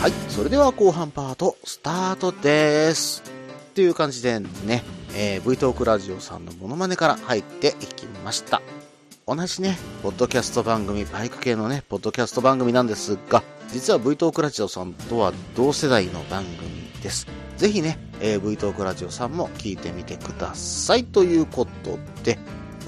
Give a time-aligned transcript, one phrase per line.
[0.00, 3.20] はい、それでは後半パートスタートです。
[3.70, 4.84] っていう感じでね、
[5.16, 8.62] えー、V トークラジオさんのモノマネから入っていきました。
[9.26, 17.26] 同じね、ポッドキャスト番組、バイク系のね、ポッドキャスト番組なんですが、実は V トークラジオさんとは同世代の番組です。
[17.56, 21.06] ぜひね、えー V トークラジオさんも聞いてみてください。
[21.06, 22.38] ということで、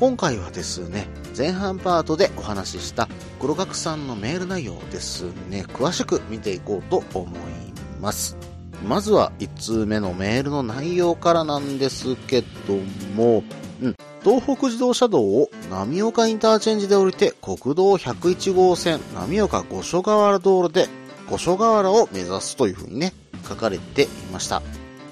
[0.01, 1.07] 今回はですね、
[1.37, 3.07] 前半パートでお話しした
[3.39, 7.41] 黒学さんのメール内容ですね、詳しく見ていこうと思い
[8.01, 8.34] ます。
[8.88, 12.79] まずは1通目のメールの内容からなんですけど
[13.15, 13.45] も、
[13.83, 20.88] うん、東北自動車道を波岡インターチェンジで降りて国道101号線波岡五所川原道路で
[21.29, 23.12] 五所川原を目指すというふうにね、
[23.46, 24.62] 書かれていました。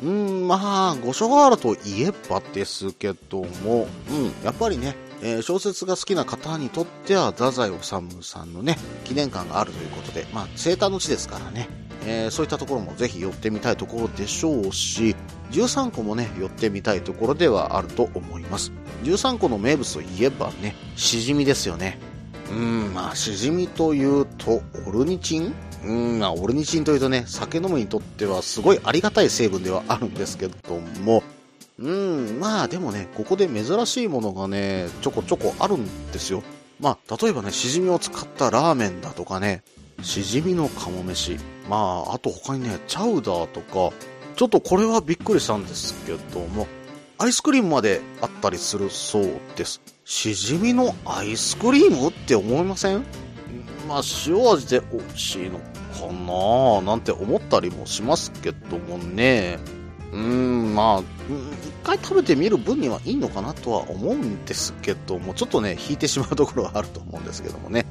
[0.03, 11.69] うん、まあ、五所川原といえばですけども、うん、やっぱりね、えー小説が好きな方にとっては、太宰治さんのね、記念館があるということで、まあ、生誕の地ですからね、
[12.07, 15.17] えーそういったところもぜひ寄ってみたいところでしょうし、
[15.51, 18.73] 13個もね、寄ってみたいところではあると思います。
[19.03, 21.99] 13個の名物といえばね、しじみですよね。
[22.51, 30.55] うん、まあ、しじみというと、オルニチンうん、まあ、オルニチンというとね、酒飲むにとってはすごいありがたい成分ではあるんですけど
[31.03, 31.23] も、
[31.79, 36.43] うん、まあでもね、ここで珍しいものがね、ちょこちょこあるんですよ。
[36.81, 39.63] まあ、例えばね、しじみを使ったラーメンだとかね、
[40.03, 41.39] しじみの鴨飯。
[41.69, 43.95] まあ、あと他にね、チャウダーとか、
[44.37, 46.67] ちょっとこれはびっくりしたんですけども、
[47.19, 49.81] アイスクリームまであったりするそうです。
[50.05, 53.05] しじみのアイスクリームって思いません？
[53.89, 55.65] まあ、塩味で美味しいのか
[56.13, 56.83] な？
[56.83, 59.59] なんて思ったりもしますけどもね。
[60.13, 61.07] うーん、まあ、一
[61.83, 67.85] 回食べてみる分にはいいのかなとは思うんですけども、ちょっとね、引いてしまうところはあると思うんですけどもね。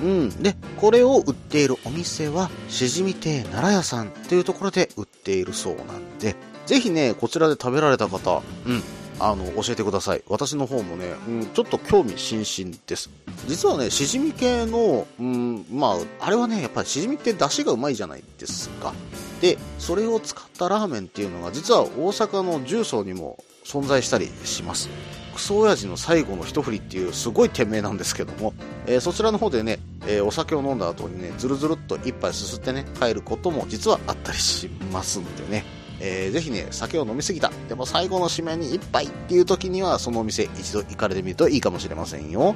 [0.00, 0.42] うん。
[0.42, 8.82] で、これを売っているお店は、しじみ亭奈良屋さんっていうところで売っているそうなんで、ぜひね、こちらで食べられた方、うん、
[9.20, 10.22] あの、教えてください。
[10.28, 13.10] 私の方もね、うん、ちょっと興味津々です。
[13.46, 18.92] 実はね、しじみ系の、うん、まあ、あれはね、やっぱりしじみって出汁がうまいじゃないですか。
[19.40, 24.88] で、それを使ったラーメンっていうのが、実は大阪の重曹にも存在したりします。
[25.34, 28.52] クソ親父の最後の一振りっていうすごい店名なんですけども、
[28.86, 35.64] えーそちらの方でね、えーお酒を飲んだ後にね、ずるずるっと一杯すすってね、帰ることも実はあったりしますんでね、
[36.00, 37.52] えーぜひね、酒を飲みすぎた。
[37.68, 42.54] でも最後の締めに一杯っていう時には、そのお店一度行かれてみるといいかもしれませんよ。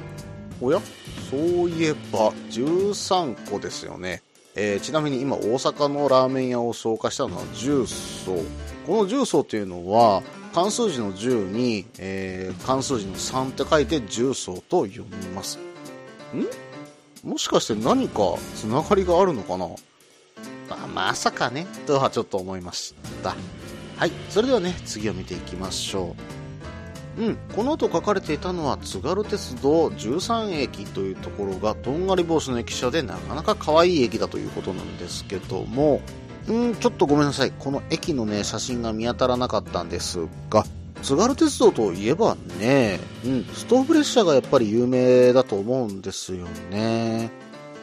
[0.61, 0.81] おや？
[1.29, 4.21] そういえば、13個ですよね。
[4.55, 8.43] えーちなみに今大阪のラーメン屋を紹介したのは重曹。
[8.87, 10.23] この重曹というのは、
[10.53, 15.59] 漢数字の10に、えー漢数字の3って書いて重曹と読みます。
[16.33, 17.29] ん？
[17.29, 19.67] もしかして何かつながりがあるのかな？
[20.69, 22.93] まあ、まさかね、とはちょっと思いまし
[23.23, 23.35] た。
[23.97, 26.15] はい、それではね、次を見ていきましょ
[27.17, 27.21] う。
[27.21, 36.01] うん、この後書かれていたのは津軽鉄道13駅というところがとんがり帽子の駅舎でなかなか可愛い駅だということなんですけども、
[36.47, 37.53] うん、ちょっとごめんなさい。
[37.57, 40.65] この駅のね、写真が見当たらなかったんですが、
[41.01, 47.31] 津軽鉄道といえばね、うん、ストーブ列車がやっぱり有名だと思うんですよね。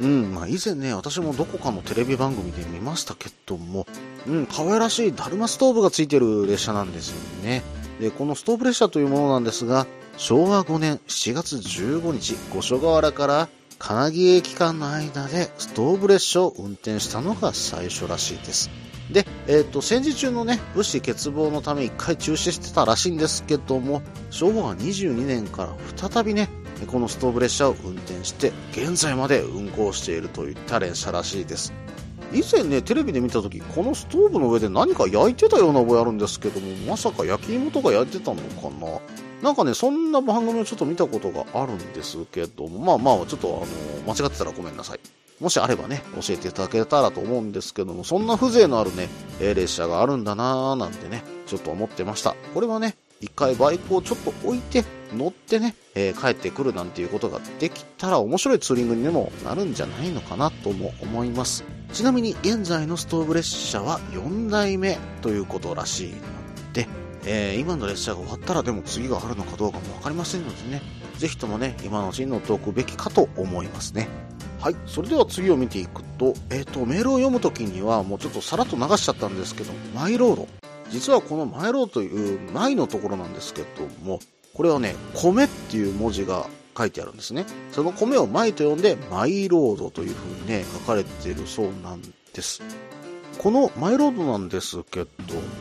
[0.00, 3.86] うん、まあ以前ね、私もどこかのテレビ番組で見ましたけども、
[4.26, 7.62] うん、可愛らしいダルマストーブがついてる列車なんですよね。
[8.00, 9.86] で、このストーブ列車というものなんですが、
[10.16, 13.48] 昭和5年7月15日、五所川原から
[13.78, 18.70] 金木駅間の間でストーブ列車を運転したのが最初らしいです。
[19.10, 26.48] で、えっ、と、戦時中のね、物資欠乏のため一回中止してたらしいんですけども、昭和22年から再びね、
[26.86, 31.72] このストーブ列車を運転して、現在まで運行しているといった列車らしいです。
[32.32, 39.00] 以前ね、テレビで見た時、このストーブの上で何か焼いてたような覚えあるんですけども、まさか焼き芋とか焼いてたのかな？
[39.42, 45.00] なんかね、そんな番組をちょっと見たことがあるんですけども、まあまあ、ちょっとあの、間違ってたらごめんなさい。
[45.40, 49.08] もしあればね、教えていただけたらと思うんですけども、そんな風情のあるね、
[49.40, 52.36] 列車があるんだなーなんてね、ちょっと思ってました。
[52.54, 54.84] これはね、一回バイクをちょっと置いて、
[55.16, 61.64] 乗ってね、えー帰ってくるなんていうことができたら面白いツーリングにもなるんじゃないのかなとも思います。
[61.92, 66.16] ちなみに現在のストーブ列車は4代目ということらしいの
[66.72, 66.88] で、
[67.26, 70.82] えー今の列車が終わったらでも次があるのかどうかもわかりませんのでね、
[71.18, 74.08] ぜひともね、今のうちに乗っておくべきかと思いますね。
[74.62, 74.76] はい。
[74.86, 80.46] それでは次を見ていくと、えっ、と、メールを読むときには、もうちょっとさらっと流しちゃったんですけど、マイロード。
[80.88, 83.68] 実はこのマイロードという、マイのところなんですけど
[84.04, 84.20] も、
[84.54, 86.46] これはね、米っていう文字が
[86.76, 87.46] 書いてあるんですね。
[87.70, 92.02] その米をマイと呼んで、マイロードというふうにね、書かれているそうなん
[92.32, 92.62] です。
[93.38, 95.08] このマイロードなんですけど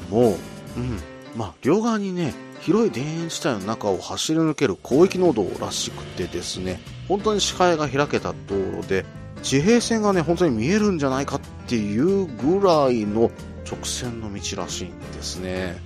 [0.09, 0.37] も、
[0.77, 0.99] うん、
[1.35, 9.05] まあ、両側にね、広い田園地帯の中を走り抜ける広域農道らしくてですね、本当に視界が開けた道路で、
[9.41, 13.31] 地平線がね、本当に見えるんじゃないかっていうぐらいの
[13.65, 15.81] 直線の道らしいんですね。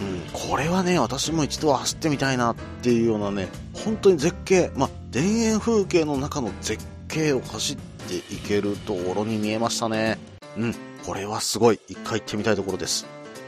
[0.00, 10.18] うん、これはね、私も一度は走ってみたいなっていうようなね、本当に絶景、まあ、田園風景の中の絶景を走っていける道路に見えましたね。
[10.56, 10.74] うん、
[11.06, 11.80] これはすごい。
[11.88, 13.06] 一回行ってみたいところです。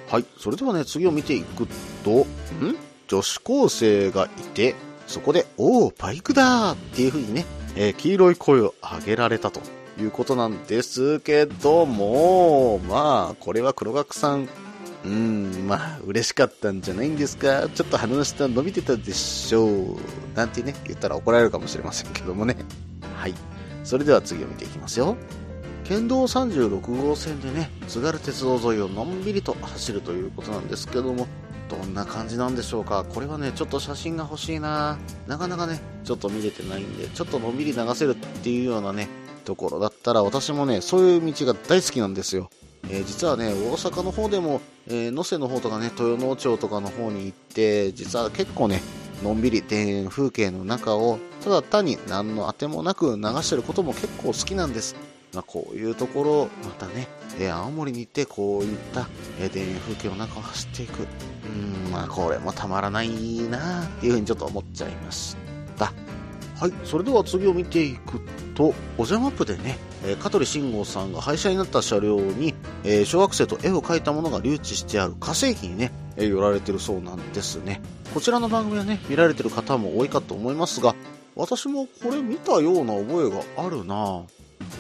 [0.09, 1.67] はい、それではね、次を見ていく
[2.05, 2.27] と、ん？
[3.09, 4.75] 女子高生がいて、
[5.09, 7.45] そこで、おお、バイクだっていう風にね、
[7.75, 9.61] えー、黄色い声を上げられたと
[10.01, 14.49] いうことなんですけども、まあ、これは黒学さん、
[15.07, 17.69] うん、まあ、嬉しかったんじゃないんですか？
[17.69, 19.99] ちょっと鼻の下伸びてたでしょう？
[20.35, 22.57] なんてね、言ったら怒られるかもしれませんけどもね。
[23.15, 23.35] はい。
[23.85, 25.17] それでは次を見ていきますよ。
[25.85, 31.29] 県道36号線でね、津軽鉄道沿いをのんびりと走るということなんですけども、
[31.69, 33.05] どんな感じなんでしょうか？
[33.09, 34.99] これはね、ちょっと写真が欲しいな
[35.29, 39.09] なかなかね、ちょっと見れてないんで、ちょっとのんびり流せるっていうようなね、
[39.45, 42.51] ところだったら私もね、そういう道が大好きなんですよ。
[42.91, 48.81] えー、実はね、大阪の方でも、えー、能勢の方とかね、豊能町とかの方に行って、実は結構ね、
[49.23, 54.95] のんびり田園風景の中を、ただ単に何のあてもなく流してることも結構好きなんです。
[55.35, 59.09] まあ、こういうところ、またね、えー、青森に行ってこういった、
[59.41, 61.07] えー、田園風景の中を走っていく。
[61.47, 63.09] うん、まあこれもたまらない
[63.51, 65.37] なっていうふうにちょっと思っちゃいまし
[65.77, 65.93] た。
[66.59, 68.21] はい、それでは次を見ていく
[68.55, 77.83] と、おじゃマップでね、え、香取慎吾さんが廃車になった車両に、えー、小学生と絵を描いたものが留置してある火星機にね、えー、寄られてるそうなんですね。
[78.15, 80.95] こちらの番組はね、見られてる方も多いかと思いますが、
[81.35, 84.23] 私もこれ見たような覚えがあるな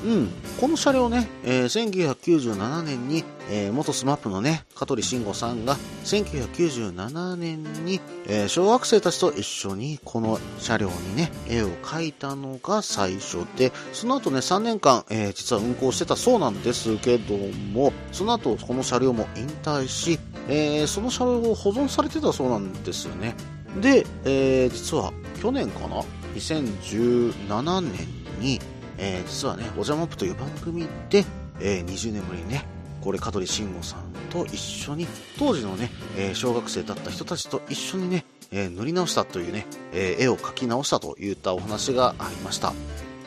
[0.04, 0.28] うん、
[0.60, 17.36] この車両ね、えー、1997年に、えー、元スマップのね、香取慎吾さんが、1997年に、えー、小学生たちと一緒にこの車両にね、絵を描いたのが最初で、その後ね、3年間、えー、実は運行してたそうなんですけど
[17.72, 20.18] も、その後この車両も引退し、
[20.48, 23.34] えー、その車両を保存されてたそうなんですよね。
[23.80, 26.02] で、えー、実は去年かな
[26.34, 28.06] ?2017 年
[28.40, 28.60] に、
[28.98, 31.24] えー、実はね、おじゃまップという番組で、
[31.60, 32.64] えー、20年ぶりにね、
[33.00, 34.00] これ香取慎吾さん
[34.30, 35.06] と一緒に、
[35.38, 42.72] 当時のね、えー、小学生だった人たちと一緒にね、え塗り直したというね、え絵を描き直したといったお話がありました。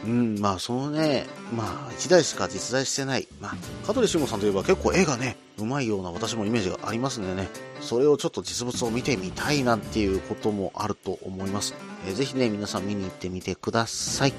[0.06, 3.28] うん、まあ、そのね、まあ、1台しか実在してない。
[3.42, 3.56] まあ、
[3.86, 7.50] 香取慎吾さんといえば結構絵がね、うまいような私もイメージがありますんでね、
[7.82, 11.76] それをちょっと実物を見てみたいなんていうこともあると思います。
[12.08, 14.34] えー、ぜひね、皆さん見に行ってみてください。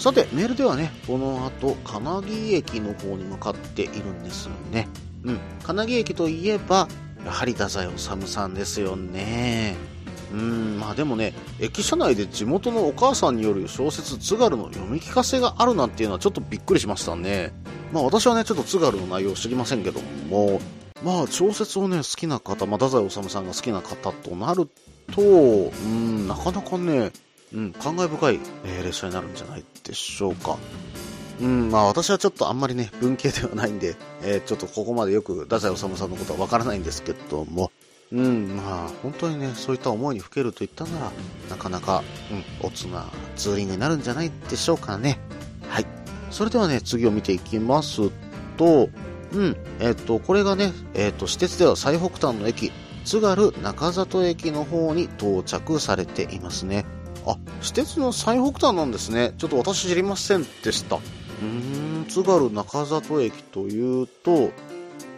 [0.00, 4.88] さて、メールではね、この後、金木駅の方に向かっているんですよね。
[5.24, 5.38] うん。
[5.62, 6.88] 金木駅といえば、
[7.22, 9.76] やはり太宰治さんですよね。
[10.32, 17.52] うん、まあでもね、駅舎内で地元のお母さんによる小説津軽の読み聞かせがあるなんていうのはちょっとびっくりしましたね。
[17.92, 20.00] まあ私はね、ちょっと津軽の内容を知りませんけど
[20.30, 20.62] も、
[21.04, 24.66] まあ小説をね、好きな方、まあ太宰治さんが好きな方となる
[25.12, 27.12] と、うん、なかなかね、
[27.52, 30.58] うん、感慨深い、えー、列車になるんじゃないでしょうか。
[31.40, 37.72] うん、まあ私はちょっとあんまりね、文系ではないんで、えー、ちょっとここまでよく太宰治さんのことはわからないんですけども、
[38.12, 41.12] うん、まあ本当にね、そういった思いにふけるといったなら、
[41.48, 45.18] なかなか、うん、おつなツーリングになるんじゃないでしょうかね。
[45.68, 45.86] はい。
[46.30, 48.10] それではね、次を見ていきます
[48.56, 48.90] と、
[49.32, 52.72] うん、えっ、ー、と、これがね、えっ、ー、と、私鉄では最北端の駅、
[53.04, 56.84] 津軽中里駅の方に到着されていますね。
[57.26, 59.34] あ、私鉄の最北端なんですね。
[59.38, 60.96] ちょっと私知りませんでした。
[60.96, 64.50] うーん、津軽中里駅というと、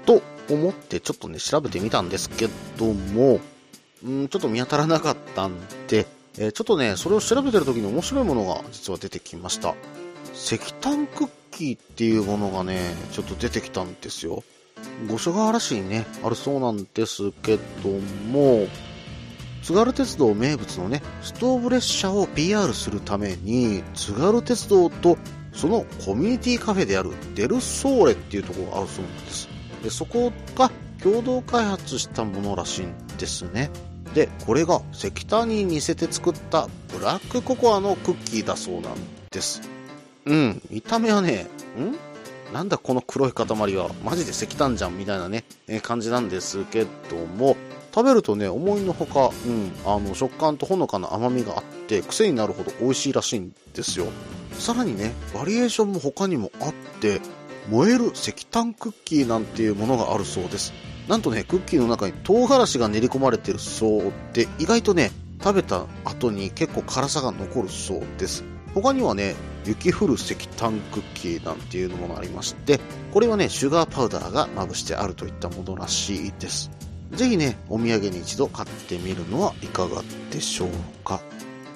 [0.07, 3.41] と思ってちょっとね、調べてみたんですけども、
[4.05, 5.55] うん、ちょっと見当たらなかったん
[5.87, 6.07] で、
[6.39, 9.75] えー、ちょっとね、それを調べてる時に面白いものが実は出てきました。
[10.35, 14.43] 石炭クッキーっていうものがね、ちょっと出てきたんですよ。
[15.09, 17.91] 五所川原市にね、あるそうなんですけど
[18.31, 18.67] も、
[19.63, 25.17] 津軽鉄道名物のね、ストーブ列車を PR するために、津軽鉄道と
[25.53, 29.49] そのコミュニティカフェであるデルソーレっていうところがあるそうなんです。
[29.83, 30.71] で、そこが
[31.03, 33.71] 共同開発したものらしいんですね。
[34.15, 38.95] で、これが石炭に似せて作ったブラックココアのクッキーだそうなん
[39.31, 39.63] です。
[40.27, 41.47] うん、見た目はね、
[41.79, 41.97] ん？
[42.53, 47.57] なんだこの黒い塊は、マジで石炭じゃんみたいなね、え感じなんですけども、
[47.95, 54.07] 食べるとね、思いのほか、うん、あの、食感とほのかな甘みがあって、癖になるほど美味しいらしいんですよ。
[54.59, 57.21] さらにね、バリエーションも他にもあって、
[57.71, 60.73] 燃える石炭クッキーなんていうものがあるそうです。
[61.09, 65.11] なんとね、クッキーの中に唐辛子が練り込まれてるそうで、意外とね、
[65.43, 68.45] 食べた後に結構辛さが残るそうです。
[68.75, 69.35] 他にはね、
[69.67, 72.81] 雪降る石炭クッキーなんていうものがありまして、
[73.13, 76.71] これはね、シュガーパウダーがまぶしてあるといったものらしいです。
[77.13, 80.71] ぜひね、お土産に一度買ってみるのはいかがでしょう
[81.05, 81.21] か？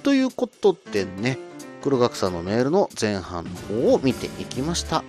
[0.02, 1.38] ということでね、
[1.82, 5.04] 黒学さんのメールの前半の方を見ていきました。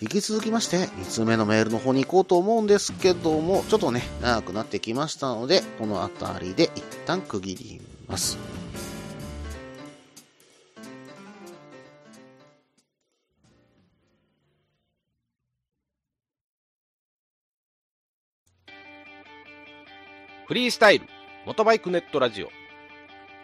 [0.00, 8.38] 引き続きまして、2通目のメールの方に行こうと思うんですけども、ちょっとね、長くなってきましたので、この辺りで一旦区切ります。
[20.48, 21.06] フリースタイル、
[21.44, 22.48] 元バイクネットラジオ。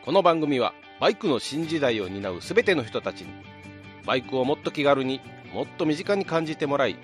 [0.06, 3.26] この番組は、バイクの新時代を担うすべての人たちに、
[4.06, 5.20] バイクをもっと気軽に、
[5.52, 6.96] もっと身近に感じてもらい、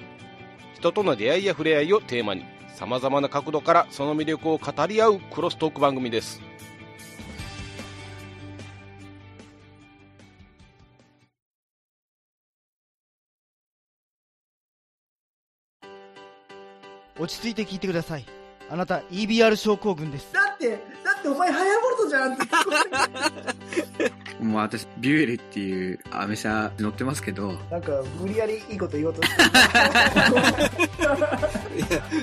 [0.74, 6.40] 人との出会いや触れ合いをテーマに、様々な角度からその魅力を語り合うクロストーク番組です。
[17.18, 18.39] 落ち着いて聞いてください。
[18.72, 20.32] あなた EBR 症候群です。
[20.32, 20.76] だって、だ
[21.18, 22.44] ってお前ハヤボルトじゃんって
[24.40, 27.52] もう私、ビュエルっていうアメ車乗ってますけど。
[27.68, 29.42] なんか、無理やりいいこと言おうとして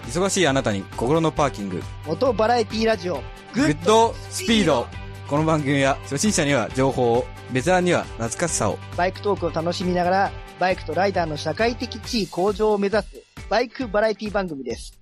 [0.07, 1.83] 忙しいあなたに心のパーキング。
[2.05, 3.21] 元バラエティラジオ。
[3.53, 4.87] グッドスピード。
[5.27, 8.79] この番組は初心者には情報を、ベテランには懐かしさを。
[8.95, 13.07] バイクトークを楽しみながら、バイクとライダーの社会的地位向上を目指す、
[13.49, 14.97] バイクバラエティ番組です。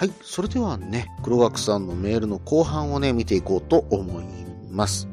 [0.00, 0.12] はい。
[0.22, 4.24] それではね、黒枠さんのメールの後半をね、見ていこうと思い
[4.70, 5.06] ます。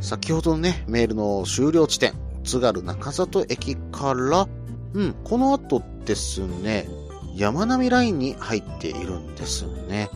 [0.00, 4.48] 先ほどのね、メールの終了地点、津軽中里駅から、
[4.94, 6.88] うん、この後ですね、
[7.34, 10.08] 山並ラインに入っているんですね。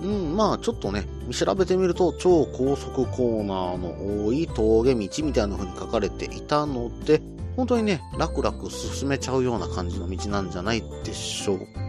[0.00, 7.20] うん、まあちょっとね、調べてみると超高速コーナーの多い峠道みたいな風に書かれていたので、
[7.56, 11.85] 本当にね、楽々進めちゃうような感じの道なんじゃないでしょう。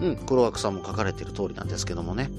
[0.00, 2.30] うん、黒枠さんも書かれてる通りなんですけどもね。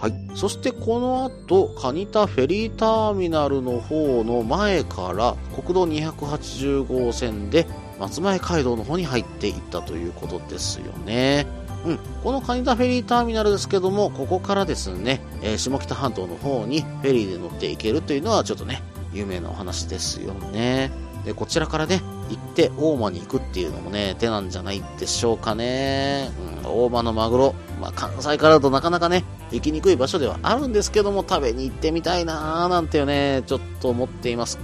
[0.00, 0.14] はい。
[0.34, 7.66] そしてこの後、カニタフェリーターミナルの方の前から国道280号線で
[7.98, 11.46] 松前街道の方に入っていったということですよね。
[11.86, 11.98] うん。
[12.22, 18.82] このカニタフェリーターミナルですけども、ここからですね、えー、下北半島の方にフェリーで乗っていけるというのはちょっとね、
[19.14, 20.90] 有名なお話ですよね。
[21.24, 26.30] で、こちらからね、行って大間に行くっていうのもね、手なんじゃないでしょうかね。
[26.38, 34.58] うん、大間のマグロ、まあ、関西からだとなかなかね、行きにくい場所ではあるんですけども、食べに行ってみたいなーなんてね、ちょっと思っています。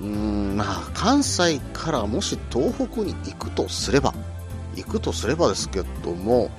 [0.00, 4.14] うーん、まあ、関西からもし東北に行くとすれば、
[4.76, 6.50] 行くとすればですけども、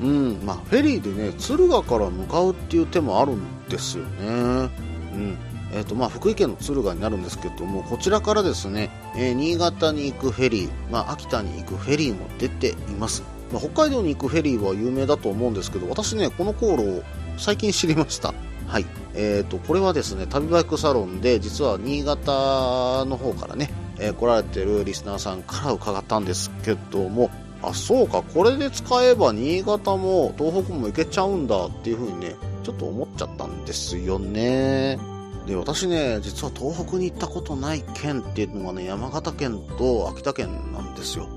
[0.00, 4.70] うん、まあ、フェリーでね、敦賀から向かうっていう手もあるんですよね。
[5.12, 5.38] うん。
[5.72, 13.22] えっ、ー、と、まあ、福井県の敦賀になるんですけども、こちらからですね、えー、新潟に行くフェリー、まあ、秋田に行くフェリーも出ています。
[13.52, 17.02] まあ、北海道に行くフェリーは有名だと思うんですけど、私ね、この航路を
[17.36, 18.34] 最近知りました。
[18.66, 18.86] はい。
[19.14, 27.30] えっ、ー、と、これはですね、旅バイクサロンで、実は新潟の方からね、えー、来られてるリスナーさんから伺ったんですけども、
[27.62, 34.98] あ、そうか、これで使えば新潟も東北も行けちゃうんだっていう風にね、ちょっと思っちゃったんですよね。
[35.46, 41.28] で、私ね、実は東北に行ったことない県っていうのがね、山形県と秋田県なんですよ。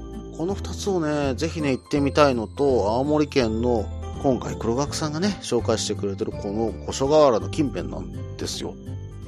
[0.41, 3.85] この2つをね、ぜひね、行ってみたいのと、青森県の
[4.23, 8.73] 今回黒学さんがね、紹介してくれてるこの五所川原の近辺なんですよ。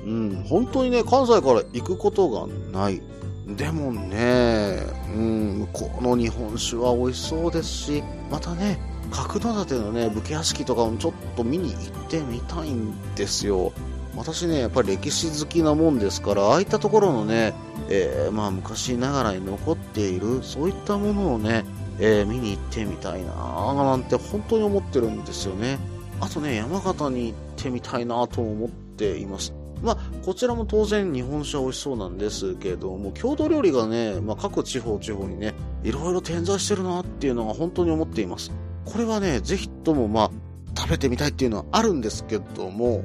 [0.03, 2.99] うん、本当にね、関西から行くことがない。
[3.45, 4.79] でもね、
[5.15, 8.79] うん、向こうの日本酒は美味しそうですし、またね、
[9.11, 13.71] 角館のね、武家屋敷とかもちょっと見に行ってみたいんですよ。
[14.15, 17.53] 私ね、やっぱり歴史好きなもんですから、ああいったところのね、
[17.89, 21.65] えー、まあ昔ながらに残っている、そういったものをね、
[21.99, 25.79] えー、見に行ってみたいなぁなんて本当に思ってるんですよね。
[26.19, 29.53] あとね、山形に行ってみたいなと思っています。
[29.81, 35.53] まあ、こちらも当然日本酒は美味しそうなんですけども、郷土料理がね、まあ、各地方地方にね、
[35.83, 38.51] いろいろ点在してるなっていうのが本当に思っています。
[38.85, 40.31] これはね、ぜひともまあ、
[40.77, 43.03] 食べてみたいっていうのはあるんですけども、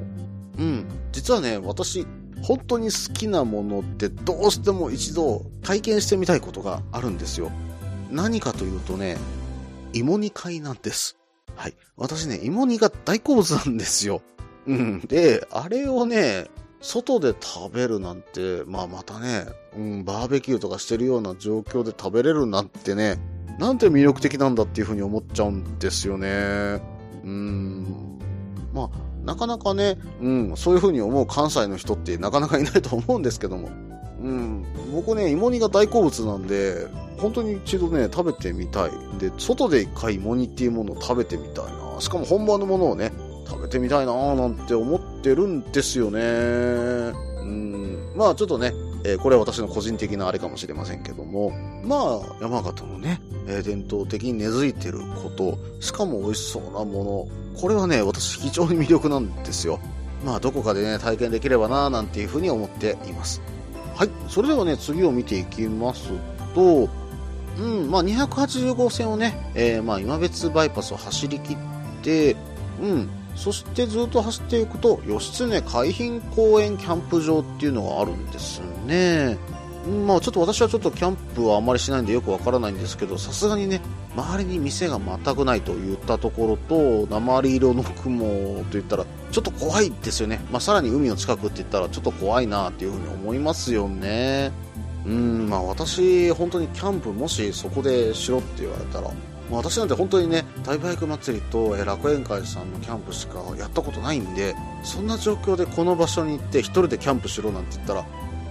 [0.59, 0.85] うん。
[1.11, 2.05] 実はね、私、
[2.41, 7.51] 本当に好きなものってどうしても一度体験してみたいことがあるんですよ。
[8.11, 9.17] 何かというとね、
[9.93, 11.17] 芋煮会なんです。
[11.55, 11.75] はい。
[11.97, 14.21] 私ね、芋煮が大好物なんですよ。
[14.67, 15.01] うん。
[15.01, 16.47] で、あれをね、
[16.81, 23.17] 外で食べるなんて、まあまたね、うん、バーベキューとかしてるような状況で食べれるなんてね、
[23.59, 26.81] なんて魅力的なんだっていうふうに思っちゃうんですよね。
[27.23, 28.19] うん。
[28.73, 28.89] まあ、
[29.23, 33.69] なかなかね、うん、そういうふうに思う関西の人ってなかなかいないと思うんですけども。
[34.21, 38.91] うん、僕ね、芋煮が大好物なんで、本当に一度ね、食べてみたい。
[39.17, 42.01] で、外で一回芋煮っていうものを食べてみたいな。
[42.01, 43.11] しかも本場のものをね、
[43.47, 46.19] 食べてみたいなーなんて思ってるんですよね。
[46.21, 48.13] うん。
[48.15, 48.73] まあちょっとね、
[49.09, 51.51] えーこれは私の個人的なあれかもしれませんけども、
[51.83, 59.79] まあ山形のね、えー伝統的に根付いてること、しかも美味しそうなもの、これはね、私非常に魅力なんですよ。
[60.23, 63.41] まあどこかでね、体験できればなぁなんていうふうに思っています。
[63.95, 64.09] はい。
[64.27, 66.09] それではね、次を見ていきます
[66.53, 66.89] と、
[67.57, 71.57] うん、まあ280号線をね、えーまあ今別バイパスを走り切っ
[72.03, 72.35] て、
[72.81, 79.37] うん、そしてずっと走っていくと、義経海浜公園キャンプ場っていうのがあるんですね。
[79.53, 79.59] うん
[80.05, 83.81] まあちょっと私はちょっとキャンプはあまりしないんでよくわからないんですけど、さすがにね、
[84.15, 90.41] 周りに店が全くないといったところと、鉛色の雲といったら、ちょっと怖いですよね。
[90.51, 94.51] まあさらに海の近くって言ったらちょっと怖いなっていうふうに思いますよね。
[95.05, 99.09] うん、まあ私、本当にキャンプもしそこでしろって言われたら、
[99.51, 108.05] 私なんて本当にね、大バイク祭りとえ楽園会さんのキャンプしかやったことないんで、そんな状況でこの場所に行って一人でキャンプしろなんて言ったら、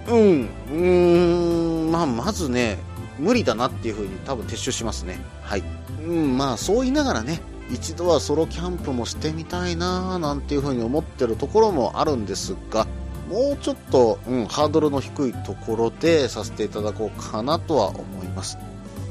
[0.09, 2.79] うん、うん、まあまずね、
[3.19, 5.19] 無理だなっていうふうに多分撤収しますね。
[5.43, 5.63] はい。
[6.05, 7.41] うん、まあそう言いながらね、
[7.71, 12.87] 一度はソロキャンプもしてみたいなーなんていうふうに思ってるところもあるんですが、
[13.29, 18.57] もうちょっと、うん、ハードルの低いところでさせていただこうかなとは思います。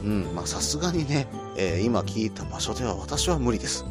[0.03, 3.83] うん、まあさすがにね、えー今聞いた場所では私は無理です。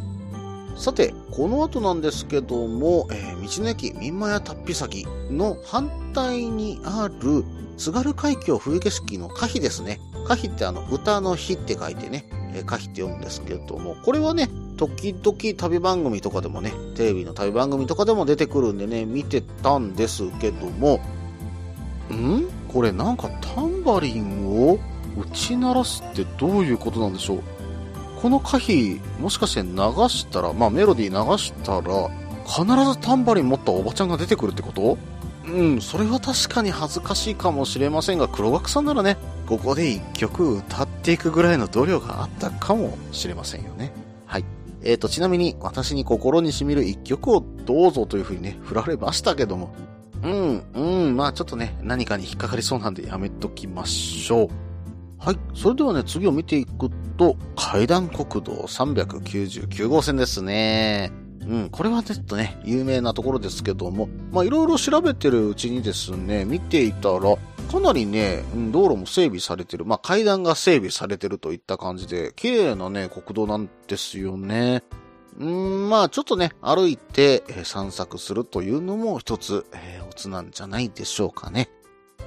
[0.77, 7.45] さて、この後なんですけども、えー道の駅民間屋達筆先の反対にある
[7.77, 10.01] 津軽海峡冬景色の可否ですね。
[10.27, 21.01] 可否ってあの歌の日って書いてね、えー可否って読むんですけども、これはね、時々旅番組とかでもね、テレビの旅番組とかでも出てくるんでね、見てたんですけども、
[22.13, 22.45] ん？
[22.69, 24.79] これなんかタンバリンを
[25.19, 27.43] 打ち鳴らすってどういうことなんでしょう？
[28.21, 29.69] この歌詞、もしかして流
[30.09, 32.11] したら、まあメロディー流したら、
[32.47, 34.99] 必ずタンバリン持ったおばちゃんが出てくるってこと？
[35.47, 43.93] うん、それは確かに恥ずかしいかもしれませんが、黒学さんならね、ここで一曲歌っていくぐらいの度量があったかもしれませんよね。
[44.27, 44.45] はい。
[44.83, 49.75] えーと、ちなみに私に心に染みる一曲をどうぞというふうにね、振られましたけども、
[50.23, 54.49] うん、うん、まあちょっとね、何かに引っかかりそうなんでやめときましょう。
[55.19, 55.39] はい。
[55.55, 61.11] それではね、次を見ていくと、階段国道399号線ですね。
[61.47, 67.37] うん、これはちょっとね、有名なところですけども、まあいろいろ調べてるうちにですね、見ていたら、
[67.71, 74.83] かなりね、道路も整備されてる、まあ階段が整備されてるといった感じで、綺麗なね、国道なんですよね。
[75.39, 81.69] うん、まあちょっとね、歩いて、散策するというのも一つ、えーおつなんじゃないでしょうかね。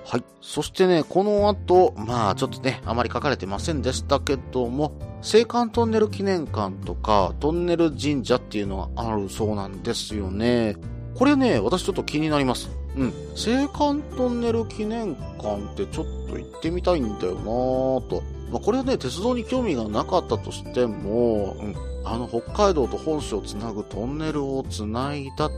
[0.10, 0.24] はい。
[0.42, 10.78] そしてね、この後、まあちょっとね、あまり書かれてませんでしたけども、青函トンネル記念館とか、トンネル神社っていうのがあるそうなんですよね。
[11.14, 12.72] これね、私ちょっと気になります。
[12.98, 13.14] うん。
[13.36, 18.24] 青函トンネル記念館ってちょっと行ってみたいんだよなぁと。
[18.52, 21.76] まあこれはね、鉄道に興味がなかったとしても、うん。
[22.04, 25.52] あの北海道と本州をつなぐトンネルをつないだっ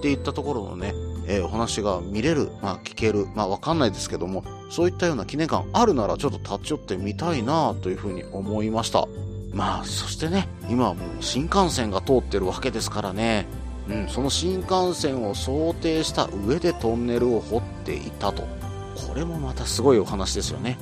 [0.00, 0.94] ていったところのね、
[1.26, 9.06] えーお話が見れる、まあ聞ける、まあわかんないですけども、そういったような記念館あるならちょっと立ち寄ってみたいなというふうに思いました。
[9.52, 13.46] まあ、そしてね、今はもう新幹線が通ってるわけですからね、
[13.88, 18.42] うん、その新幹線を想定した上でトンネルを掘っていたと。
[18.42, 20.76] これもまたすごいお話ですよね。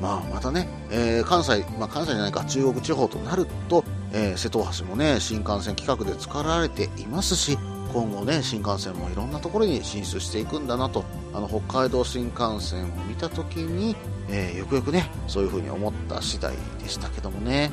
[0.00, 7.58] まあ、またね、えー関西、まあ関西じゃないか、中国地方となると、えー瀬戸大橋もね、新幹線企画で作られていますし、
[7.96, 13.96] 今後ね、新幹線もいろんなところに進出していくんだなと、あの、北海道新幹線を見たときに、
[14.28, 17.70] えーよくよくね、そういうふうに思った次第でしたけどもね。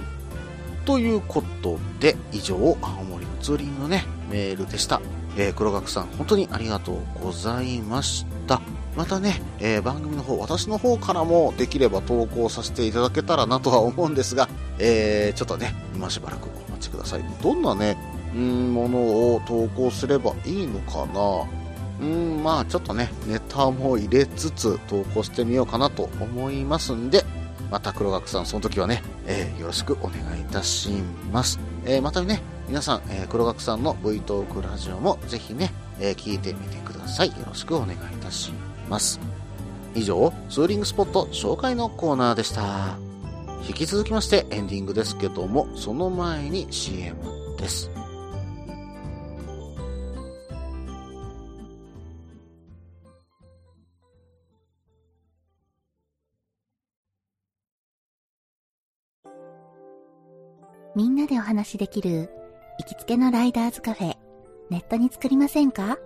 [0.86, 5.02] ということで、以上、青森のツーリングのね、メールでした。
[5.36, 8.62] えー黒学さん、本当にありがとうございました。
[8.96, 14.48] またね、えー番組の方、私の方からもできれば投稿させていただけたらなとは思うんですが、
[14.80, 17.26] えーちょっとね、今しばらくお待ちください。
[17.42, 17.98] どんなね、
[18.40, 19.00] もの
[19.36, 21.64] を投稿すればいいのかな
[22.02, 27.24] うん、まあちょっとね、ネタも入れつつ投稿してみようかなと思いますんで、
[27.72, 30.90] また黒学さんその時はね、えーよろしくお願いいたし
[31.32, 31.60] ます。
[31.86, 37.30] えーまたね、皆さん、えー黒学さんの V トークラジオもぜひね、えー聞いてみてください。
[37.30, 38.52] よろしくお願いいたし
[38.90, 39.20] ます。
[39.96, 42.98] 以上、ツーリングスポット紹介のコーナーでした。
[43.68, 47.16] 引き続きましてエンディングですけども、その前に CM
[47.58, 47.90] です。
[60.96, 62.30] みんなでお話しできる
[62.78, 64.16] 行きつけのライダーズカフェ、
[64.70, 65.98] ネットに作りませんか？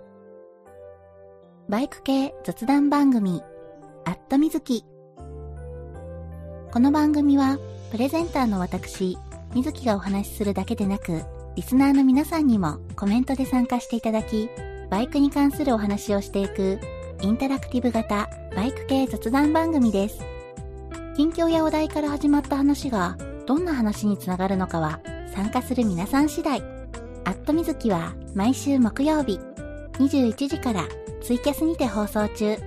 [1.68, 3.42] バイク系雑談番組、
[4.06, 4.86] アットみずき。
[6.72, 7.58] この番組は、
[7.90, 9.18] プレゼンターの私、
[9.54, 11.20] みずきがお話しするだけでなく、
[11.54, 14.48] リスナーの皆さんにもコメントで参加していただき、
[14.88, 16.80] バイクに関するお話をしていく、
[17.20, 20.18] インタラクティブ型バイク系雑談番組です。
[21.14, 23.18] 近況やお題から始まった話が、
[23.48, 25.00] どんな話につながるのかは
[25.34, 26.60] 参加する皆さん次第。
[27.24, 29.40] アットみずきは毎週木曜日
[29.94, 30.86] 21時から
[31.22, 32.58] ツイキャスにて放送中。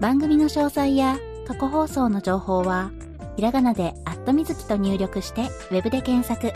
[0.00, 2.90] 番組の詳細や過去放送の情報は
[3.36, 6.52] ひらがなでアットみずきと入力してウェブで検索。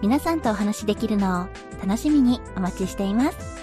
[0.00, 1.46] 皆さんとお話しできるのを
[1.84, 3.61] 楽しみにお待ちしています。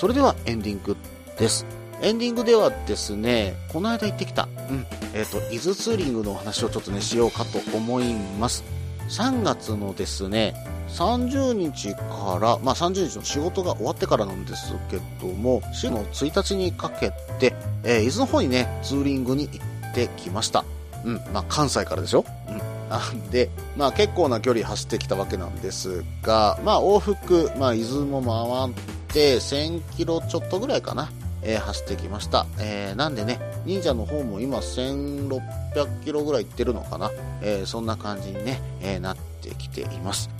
[0.00, 0.96] それではエンディング
[1.38, 1.66] です。
[2.00, 8.64] エンディングではですね、この間行ってきた、うん、えっ、と、伊豆ツーリングのお話をちょっとね、しようかと思います。
[9.10, 10.54] 3月のですね、
[10.88, 20.64] 30日から、まあ30日の仕事が終わってからなんですけども、4の1日にかけて、えー伊豆の方にね、ツーリングに行ってきました。
[21.04, 22.24] うん、まあ関西からでしょ？
[22.48, 22.62] うん。
[22.88, 28.74] あで、まあ結構な距離走ってきたわけなんですが、まあ往復、まあ伊豆も回っ
[29.12, 31.10] て1000キロちょっとぐらいかな、
[31.42, 32.46] えー走ってきました。
[32.58, 37.10] えーなんでね、忍者の方も今1600キロぐらい行ってるのかな、
[37.42, 40.30] えーそんな感じにね、えなってきています。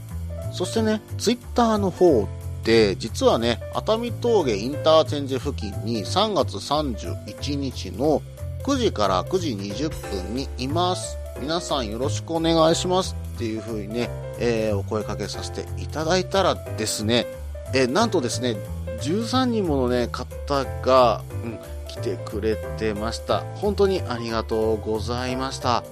[0.53, 2.29] そしてね、ツイッターの方
[2.65, 8.23] で、実はね、熱海峠インターチェンジ付近に3月31日の
[8.65, 9.89] 9時から9時20
[10.27, 11.17] 分にいます。
[11.41, 17.27] 皆さんよろしくお願いしますっていう風にね、えーお声かけさせていただいたらですね、
[17.75, 18.57] えなんとですね、
[19.03, 23.41] 13人ものね、方が、うん、来てくれてました。
[23.57, 25.83] 本当にありがとうございました。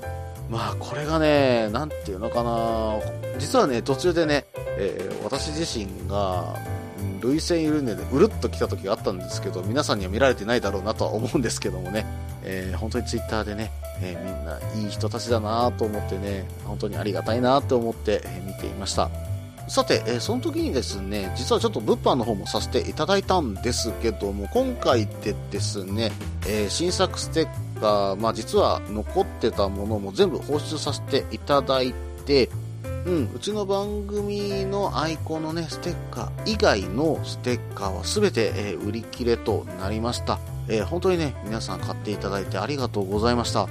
[0.49, 2.97] まあ、これがね、なんていうのかな、
[3.39, 4.47] 実はね、途中でね、
[4.79, 6.55] えー私自身が、
[7.23, 12.07] 涙腺緩んでね、うるっと来た時があったんですけど、皆さんには見られてないだろうなとは思うんですけどもね、
[12.45, 19.11] えー本当にツイッターでね、えーみんないい人たちだなと思ってね、本当にありがたいなと思って、え見ていました。
[19.69, 26.11] さて、えーその時にですね、実はちょっと物販の方もさせていただいたんですけども、今回でですね、
[26.47, 32.49] えー新作ステッカー、まあ実は残ってたものも全部放出させていただいて、
[33.07, 40.39] うん、うちの番組のアイコンのね、ステッカー以外のステッカーは全て、えー売り切れとなりました。
[40.71, 43.69] え本当にね、皆さん買っていただいてありがとうございました。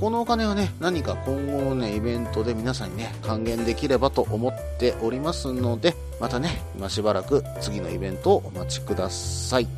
[0.00, 9.68] このお金はね、何か今後のね、イベントで皆さんにね、還元できればと思っておりますので、またね、今しばらく次のイベントをお待ちください。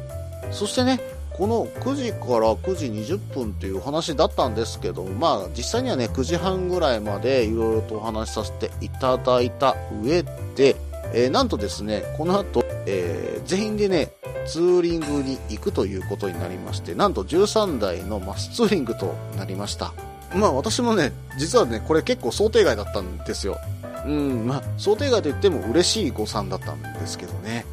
[0.52, 1.00] そしてね、
[1.37, 10.22] この9時から9時20分という話だったんですけど、まあ実際にはね、9時半ぐらいまでいろいろとお話しさせていただいた上
[10.54, 10.76] で、
[11.14, 14.12] えーなんとですね、この後、えー全員でね、
[14.46, 19.92] ツーリングに行くということになりまして、なんと13台のマスツーリングとなりました。
[20.35, 23.59] まあ私もね、実はね、これ結構想定外だったんですよ。
[24.07, 27.64] うん、まあ想定外といっても嬉しい誤算だったんですけどね。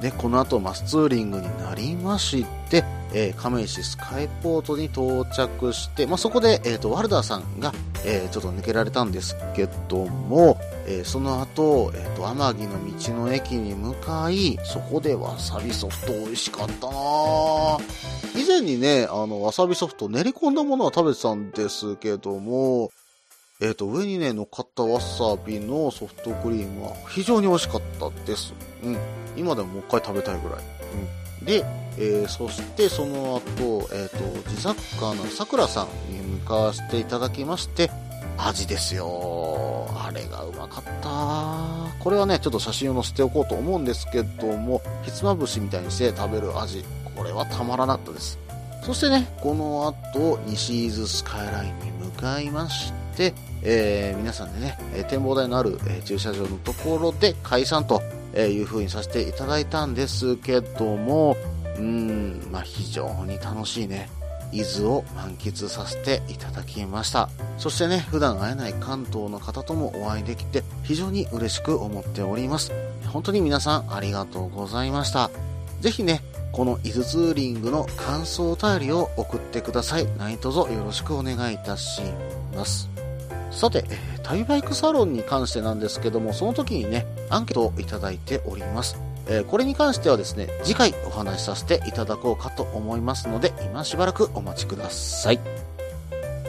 [0.00, 7.72] で、この後マスツーリングになりまして、えー亀石スカイポートに到着して、まあ、そこで、えっ、と、ワルダーさんが、
[8.04, 17.78] えーちょっと抜けられたんですけども、えーその後、えっ、と、天城の道の駅に向かい、そこでわさびソフト美味しかったな
[18.40, 22.90] 以前にね、あの、わさびソフト練り込んだものは食べてたんですけども、
[23.60, 28.52] えっ、と、上にね、乗っかったわさびのソフトクリームは非常に美味しかったです。
[28.84, 28.98] うん。
[29.34, 30.58] 今でももう一回食べたいぐらい。
[30.58, 31.25] うん。
[31.46, 31.64] で、
[31.98, 37.90] えーそしてその後、えっ、と、地作家のさくらさんに向かわせていただきまして、
[38.36, 39.88] 味ですよ。
[39.96, 42.02] あれがうまかった。
[42.02, 46.84] これはね、ちょっと写真を載せておこうと思うんですけども、ひつまぶしみたいにして食べる味。
[47.14, 48.38] これはたまらなかったです。
[48.82, 53.32] そしてね、この後、西伊豆スカイラインに向かいまして、
[53.62, 58.02] えー皆さんでね、え展望台のある、え駐車場のところで解散と
[58.36, 61.36] えーいう風にさせていただいたんですけども、
[61.78, 64.08] うん、まあ非常に楽しいね、
[64.52, 67.28] 伊豆を満喫させていただきました。
[67.58, 72.72] そしてね、普段会えない関東の方ともお会いできて非常に嬉しく思っております。
[73.06, 75.30] 本当に皆さんありがとうございました。
[75.80, 76.22] ぜひね、
[76.52, 80.06] この伊豆ツーリングの感想お便りを送ってください。
[80.18, 82.02] 何卒よろしくお願いいたし
[82.54, 82.88] ます。
[83.50, 88.98] さて、えー旅バイクサロンに関してなんですけども、その時にね、アンケートをいただいております。
[89.28, 95.40] えこれに関してはですね、次回お話しさせていただこうかと思いますので、今しばらくお待ちください。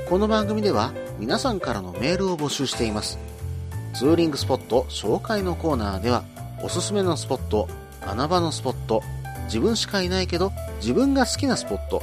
[0.10, 3.18] この番組では皆さんからのメールを募集しています。
[3.94, 6.24] ツーリングスポット紹介のコーナーでは、
[6.62, 7.68] おすすめのスポット、
[8.06, 9.02] 穴場のスポット、
[9.46, 12.02] 自分しかいないけど自分が好きなスポット、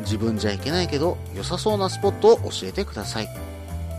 [0.00, 3.28] 自分じゃいけないけど良さそうなスポットを教えてください。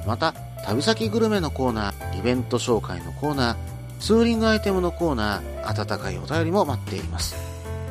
[0.07, 0.33] また、
[0.65, 7.35] 旅先グルメのコーナー、イベント紹介のコーナー、ツーリングアイテムのコーナー、温かいお便りも待っています。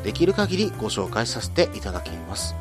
[0.04, 2.54] できる限りご紹介させていただきます。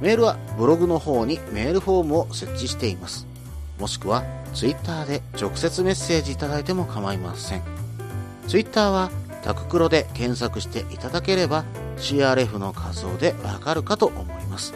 [0.00, 3.26] メールはブログの方にメールフォームを設置しています。
[3.78, 7.62] もしくは、ツイッターで直接メッセージいただいても構いません。
[8.48, 9.10] ツイッターは、
[9.42, 11.64] タククロで検索していただければ、
[11.96, 14.74] CRF の画像でわかるかと思います。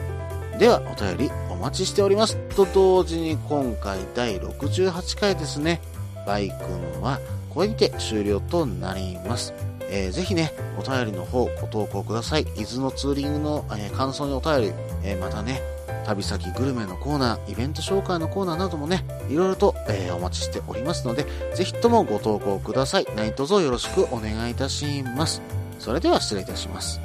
[0.59, 2.37] では、お便りお待ちしております。
[2.55, 5.81] と同時に今回第68回ですね。
[6.27, 6.55] バイク
[6.97, 7.19] のは、
[7.55, 9.55] これにて終了となります。
[9.91, 12.43] えーぜひね、お便りの方ご投稿ください。
[12.57, 14.73] 伊豆のツーリングの、えー感想にお便り、
[15.05, 15.63] えーまたね、
[16.05, 23.07] 旅先グルメのコーナー、イベント紹介のコーナーなどもね、いろいろと、えーお待ちしておりますので、ぜひともご投稿ください。
[23.17, 25.41] 何卒よろしくお願いいたします。
[25.79, 27.01] それでは失礼いたします。